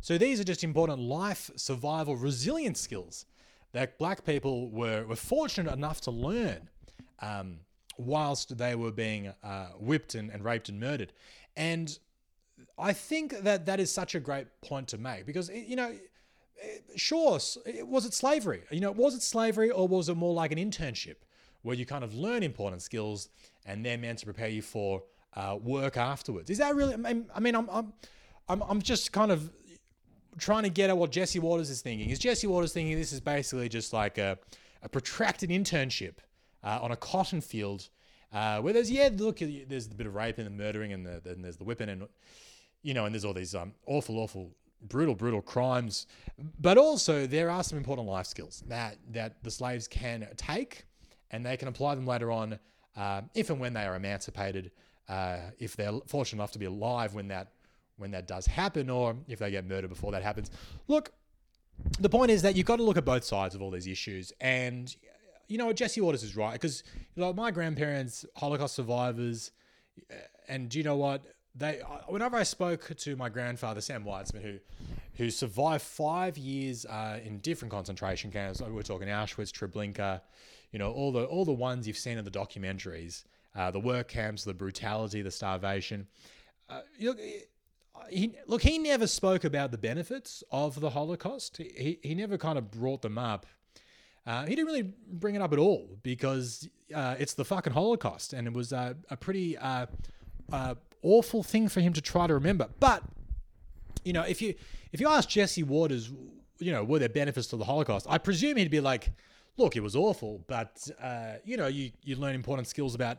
[0.01, 3.27] So these are just important life survival resilience skills
[3.73, 6.69] that black people were, were fortunate enough to learn
[7.21, 7.61] um,
[7.97, 11.13] whilst they were being uh, whipped and, and raped and murdered.
[11.57, 11.99] And
[12.79, 15.95] I think that that is such a great point to make because you know,
[16.97, 17.39] sure,
[17.85, 18.63] was it slavery?
[18.71, 21.17] You know, was it slavery or was it more like an internship
[21.63, 23.29] where you kind of learn important skills
[23.65, 25.03] and they're meant to prepare you for
[25.35, 26.51] uh, work afterwards?
[26.51, 26.95] Is that really?
[26.95, 27.93] I mean, I'm, I'm,
[28.49, 29.51] I'm, I'm just kind of
[30.39, 32.11] trying to get at what Jesse Watters is thinking.
[32.11, 34.39] Is Jesse Watters thinking this is basically just like a,
[34.83, 36.15] a protracted internship
[36.65, 37.89] uh, on a cotton field?
[38.33, 41.21] Uh, where there's yeah, look, there's a bit of rape and the murdering, and the,
[41.23, 42.09] then there's the whipping, and
[42.83, 44.51] you know, and there's all these um, awful, awful,
[44.89, 46.07] brutal, brutal crimes.
[46.61, 50.85] But also, there are some important life skills that that the slaves can take,
[51.31, 52.59] and they can apply them later on,
[52.97, 54.71] uh, if and when they are emancipated,
[55.09, 57.53] uh, if they're fortunate enough to be alive when that
[57.97, 60.51] when that does happen, or if they get murdered before that happens.
[60.89, 61.13] Look,
[62.01, 64.33] the point is that you've got to look at both sides of all these issues,
[64.41, 64.95] and
[65.49, 66.83] you know Jesse Watters is right because
[67.15, 69.53] you know, my grandparents, Holocaust survivors,
[70.49, 71.23] and do you know what?
[71.55, 74.59] They whenever I spoke to my grandfather Sam Weitzman, who
[75.15, 78.61] who survived five years uh, in different concentration camps.
[78.61, 80.21] like We're talking Auschwitz, Treblinka,
[80.73, 84.09] you know, all the all the ones you've seen in the documentaries, uh, the work
[84.09, 86.07] camps, the brutality, the starvation.
[86.71, 86.81] Uh,
[88.09, 91.59] he look he never spoke about the benefits of the Holocaust.
[91.59, 93.47] He he, never kind of brought them up.
[94.27, 98.33] Uh, he didn't really bring it up at all because uh, it's the fucking Holocaust,
[98.33, 99.59] and it was uh, a pretty
[101.03, 102.69] awful thing for him to try to remember.
[102.81, 103.03] But
[104.05, 104.55] you know, if you
[104.93, 106.11] if you ask Jesse Watters,
[106.59, 108.07] you know, were there benefits to the Holocaust?
[108.09, 109.11] I presume he'd be like,
[109.57, 113.19] look, it was awful, but uh, you know, you you learn important skills about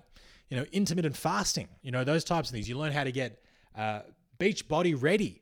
[0.49, 2.67] you know intermittent fasting, you know, those types of things.
[2.67, 3.41] You learn how to get
[3.75, 4.01] uh,
[4.37, 5.41] beach body ready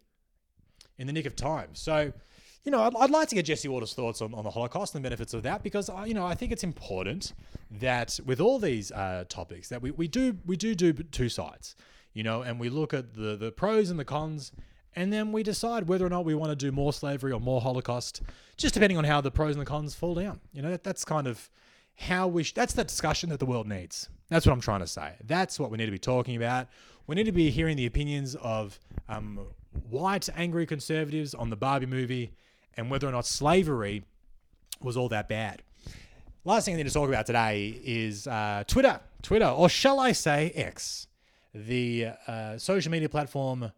[0.98, 1.70] in the nick of time.
[1.74, 2.14] So,
[2.64, 5.04] you know, I'd, I'd like to get Jesse Watters' thoughts on, on the Holocaust and
[5.04, 7.34] the benefits of that because, uh, you know, I think it's important
[7.72, 11.76] that with all these uh, topics that we, we do we do do two sides,
[12.14, 14.52] you know, and we look at the the pros and the cons,
[14.96, 17.62] and then we decide whether or not we want to do more slavery or more
[17.62, 18.22] Holocaust,
[18.58, 20.40] just depending on how the pros and the cons fall down.
[20.54, 21.50] You know, that, that's kind of
[21.96, 24.10] how we sh- that's the discussion that the world needs.
[24.30, 25.14] That's what I'm trying to say.
[25.26, 26.68] That's what we need to be talking about.
[27.08, 29.48] We need to be hearing the opinions of um,
[29.90, 32.32] white angry conservatives on the Barbie movie
[32.78, 34.04] and whether or not slavery
[34.82, 35.62] was all that bad.
[36.44, 39.00] Last thing I need to talk about today is uh, Twitter.
[39.22, 41.08] Twitter, or shall I say X,
[41.54, 43.72] the uh, social media platform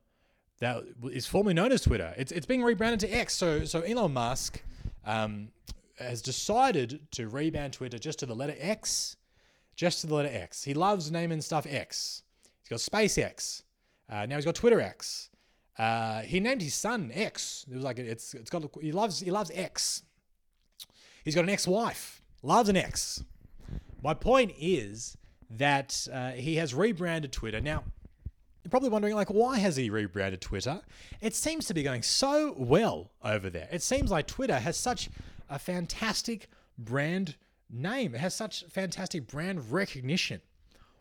[0.59, 2.13] that is formerly known as Twitter.
[2.17, 3.33] It's, it's being rebranded to X.
[3.33, 4.61] So so Elon Musk
[5.05, 5.49] um,
[5.97, 9.17] has decided to rebrand Twitter just to the letter X,
[9.75, 10.63] just to the letter X.
[10.63, 12.23] He loves naming stuff X.
[12.61, 13.63] He's got SpaceX.
[14.09, 15.29] Uh, now he's got Twitter X.
[15.77, 17.65] Uh, he named his son X.
[17.69, 20.03] It was like it's it's got he loves he loves X.
[21.23, 22.21] He's got an ex-wife.
[22.41, 23.23] Loves an ex.
[24.03, 25.17] My point is
[25.57, 27.61] that uh, he has rebranded Twitter.
[27.61, 27.83] Now,
[28.63, 30.81] you're probably wondering, like, why has he rebranded Twitter?
[31.21, 33.67] It seems to be going so well over there.
[33.71, 35.09] It seems like Twitter has such
[35.49, 37.35] a fantastic brand
[37.69, 38.15] name.
[38.15, 40.41] It has such fantastic brand recognition.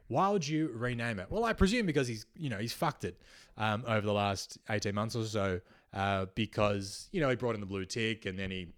[0.09, 1.31] Why would you rename it?
[1.31, 3.21] Well, I presume because he's, you know, he's fucked it
[3.57, 5.61] um, over the last 18 months or so
[5.95, 8.69] uh, because, you know, he brought in the blue tick and then he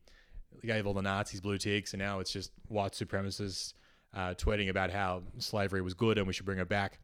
[0.64, 3.72] gave all the Nazis blue ticks and now it's just white supremacists
[4.14, 6.98] uh, tweeting about how slavery was good and we should bring it back.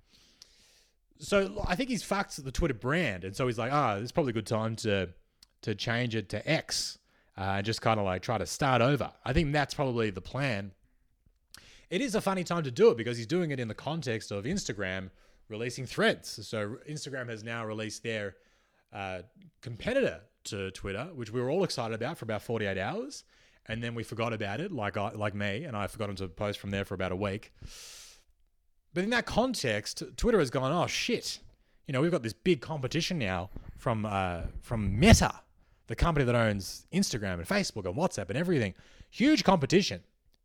[1.19, 4.11] So I think he's fucked the Twitter brand, and so he's like, ah, oh, it's
[4.13, 5.11] probably a good time to
[5.63, 6.99] to change it to X
[7.37, 9.11] uh, and just kind of like try to start over.
[9.25, 10.73] I think that's probably the plan.
[11.91, 14.31] It is a funny time to do it because he's doing it in the context
[14.31, 15.11] of Instagram
[15.49, 16.47] releasing threads.
[16.47, 18.37] So Instagram has now released their
[18.93, 19.23] uh,
[19.61, 23.25] competitor to Twitter, which we were all excited about for about 48 hours,
[23.71, 26.59] and then we forgot about it, like I, like me, and I forgot to post
[26.59, 27.53] from there for about a week.
[28.93, 31.39] But in that context, Twitter has gone, oh shit,
[31.87, 35.33] you know, we've got this big competition now from uh, from Meta,
[35.87, 38.75] the company that owns Instagram and Facebook and WhatsApp and everything.
[39.09, 40.03] Huge competition.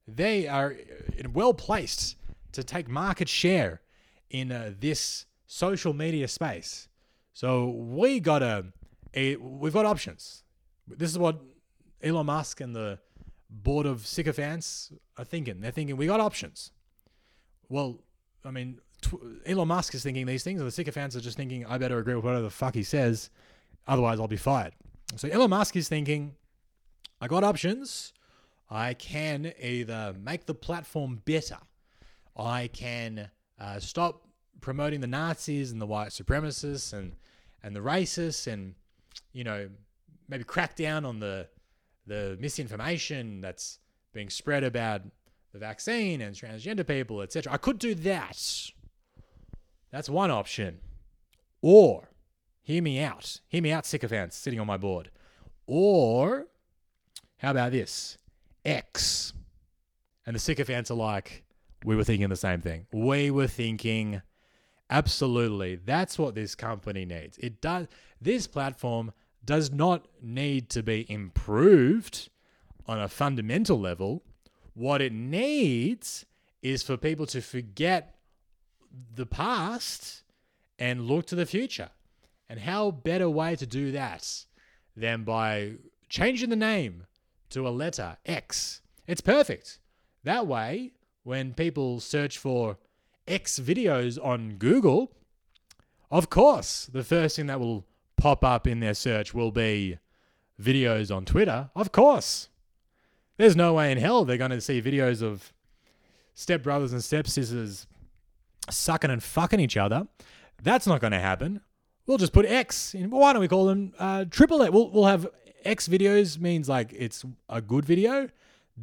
[0.08, 0.76] They are
[1.20, 2.18] uh, well placed
[2.52, 3.82] to take market share
[4.30, 6.88] in uh, this social media space.
[7.34, 8.66] So we got a,
[9.16, 10.44] a we've got options.
[10.88, 11.42] This is what
[12.04, 13.00] Elon Musk and the
[13.64, 15.62] board of sycophants are thinking.
[15.62, 16.72] They're thinking we got options.
[17.70, 18.00] Well,
[18.44, 19.16] I mean, tw-
[19.46, 22.16] Elon Musk is thinking these things, and the sycophants are just thinking, I better agree
[22.16, 23.30] with whatever the fuck he says,
[23.88, 24.74] otherwise I'll be fired.
[25.16, 26.36] So Elon Musk is thinking,
[27.22, 28.14] I got options.
[28.70, 31.60] I can either make the platform better,
[32.36, 34.28] I can uh, stop
[34.60, 37.16] promoting the Nazis and the white supremacists and
[37.64, 38.76] and the racists, and
[39.32, 39.70] you know
[40.28, 41.48] maybe crack down on the
[42.08, 43.80] the misinformation that's
[44.14, 45.02] being spread about
[45.52, 47.52] the vaccine and transgender people, etc.
[47.52, 48.72] I could do that.
[49.92, 50.80] That's one option.
[51.62, 52.10] Or,
[52.62, 53.40] hear me out.
[53.48, 55.10] Hear me out, sycophants sitting on my board.
[55.68, 56.48] Or,
[57.38, 58.18] how about this?
[58.64, 59.34] X.
[60.26, 61.44] And the sycophants are like,
[61.84, 62.88] we were thinking the same thing.
[62.92, 64.22] We were thinking,
[64.90, 67.38] absolutely, that's what this company needs.
[67.38, 67.88] It does.
[68.20, 69.14] This platform
[69.46, 72.30] does not need to be improved
[72.88, 74.24] on a fundamental level.
[74.74, 76.26] What it needs
[76.62, 78.16] is for people to forget
[79.14, 80.24] the past
[80.80, 81.90] and look to the future.
[82.50, 84.46] And how better way to do that
[84.96, 85.74] than by
[86.10, 87.06] changing the name
[87.50, 88.82] to a letter X?
[89.08, 89.80] It's perfect.
[90.24, 90.94] That way,
[91.24, 92.78] when people search for
[93.28, 95.12] X videos on Google,
[96.12, 97.86] of course, the first thing that will
[98.26, 100.00] pop up in their search will be
[100.60, 101.70] videos on Twitter.
[101.76, 102.50] Of course.
[103.38, 105.54] There's no way in hell they're going to see videos of
[106.36, 107.86] stepbrothers and stepsisters
[108.72, 110.08] sucking and fucking each other.
[110.64, 111.62] That's not going to happen.
[112.08, 112.96] we'll just put X.
[112.96, 114.72] In, why don't we call them uh, triple X?
[114.72, 115.28] We'll, we'll have
[115.64, 118.30] X videos means like it's a good video.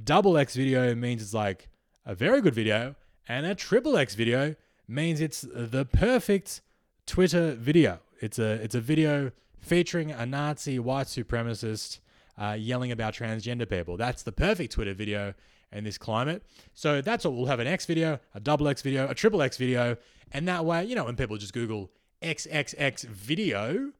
[0.04, 1.68] Double X video means it's like
[2.06, 2.94] a very good video.
[3.28, 4.54] And a triple X video
[4.86, 6.60] means it's the perfect
[7.06, 7.98] Twitter video.
[8.22, 11.98] It's a it's a video featuring a Nazi white supremacist
[12.40, 13.96] uh, yelling about transgender people.
[13.96, 15.34] That's the perfect Twitter video
[15.72, 16.44] in this climate.
[16.72, 19.56] So that's what we'll have an X video, a double X video, a triple X
[19.56, 19.96] video,
[20.30, 21.90] and that way, you know, when people just Google
[22.22, 23.90] XXX video,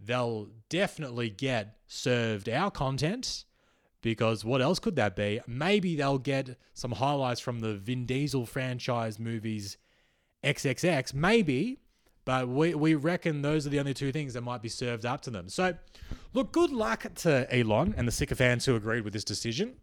[0.00, 3.44] they'll definitely get served our content
[4.00, 5.40] because what else could that be?
[5.46, 9.76] Maybe they'll get some highlights from the Vin Diesel franchise movies
[10.42, 11.80] XXX, maybe,
[12.28, 15.22] but we, we reckon those are the only two things that might be served up
[15.22, 15.48] to them.
[15.48, 15.72] So,
[16.34, 19.76] look, good luck to Elon and the sycophants who agreed with this decision.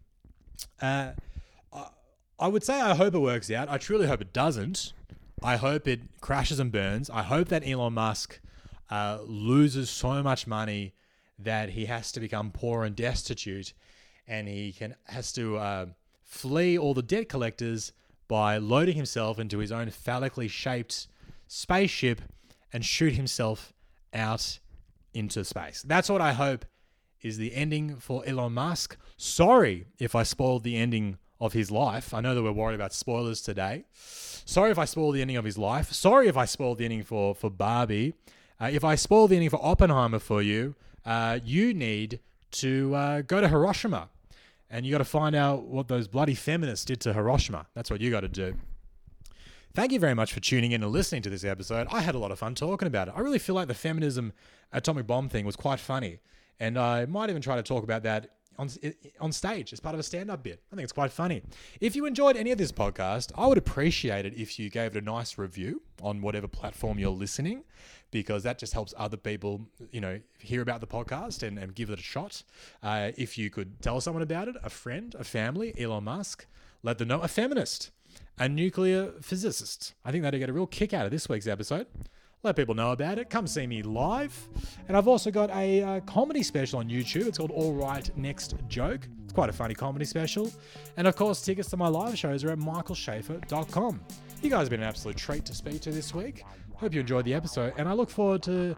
[0.79, 1.13] Uh,
[2.37, 3.67] I, would say I hope it works out.
[3.67, 4.93] I truly hope it doesn't.
[5.41, 7.09] I hope it crashes and burns.
[7.09, 8.39] I hope that Elon Musk
[8.91, 10.93] uh, loses so much money
[11.39, 13.73] that he has to become poor and destitute,
[14.27, 15.85] and he can has to uh,
[16.21, 17.91] flee all the debt collectors
[18.27, 21.07] by loading himself into his own phallically shaped
[21.47, 22.21] spaceship
[22.71, 23.73] and shoot himself
[24.13, 24.59] out
[25.13, 25.83] into space.
[25.83, 26.65] That's what I hope
[27.21, 28.97] is the ending for Elon Musk.
[29.17, 32.13] Sorry if I spoiled the ending of his life.
[32.13, 33.85] I know that we're worried about spoilers today.
[33.93, 35.91] Sorry if I spoiled the ending of his life.
[35.91, 38.13] Sorry if I spoiled the ending for for Barbie.
[38.59, 40.75] Uh, if I spoiled the ending for Oppenheimer for you,
[41.05, 42.19] uh, you need
[42.51, 44.09] to uh, go to Hiroshima
[44.69, 47.67] and you got to find out what those bloody feminists did to Hiroshima.
[47.73, 48.55] That's what you got to do.
[49.75, 51.87] Thank you very much for tuning in and listening to this episode.
[51.91, 53.13] I had a lot of fun talking about it.
[53.13, 54.31] I really feel like the feminism
[54.71, 56.19] atomic bomb thing was quite funny,
[56.61, 58.69] and I might even try to talk about that on
[59.19, 60.61] on stage as part of a stand-up bit.
[60.71, 61.41] I think it's quite funny.
[61.81, 65.03] If you enjoyed any of this podcast, I would appreciate it if you gave it
[65.03, 67.65] a nice review on whatever platform you're listening,
[68.11, 71.89] because that just helps other people, you know, hear about the podcast and, and give
[71.89, 72.43] it a shot.
[72.81, 76.45] Uh, if you could tell someone about it, a friend, a family, Elon Musk,
[76.81, 77.91] let them know, a feminist,
[78.37, 79.93] a nuclear physicist.
[80.03, 81.87] I think they'd get a real kick out of this week's episode
[82.45, 83.29] let people know about it.
[83.29, 84.47] Come see me live.
[84.87, 87.25] And I've also got a uh, comedy special on YouTube.
[87.25, 89.07] It's called All Right Next Joke.
[89.23, 90.53] It's quite a funny comedy special.
[90.95, 93.99] And of course, tickets to my live shows are at michaelshafar.com.
[94.41, 96.43] You guys have been an absolute treat to speak to this week.
[96.75, 98.75] Hope you enjoyed the episode, and I look forward to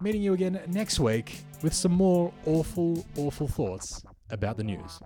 [0.00, 5.00] meeting you again next week with some more awful, awful thoughts about the news.